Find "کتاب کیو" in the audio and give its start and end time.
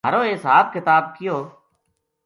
0.75-1.37